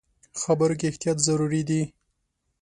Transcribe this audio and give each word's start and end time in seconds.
خبرو 0.41 0.75
کې 0.79 0.85
احتیاط 0.89 1.17
ضروري 1.27 1.61
دی. 1.69 1.81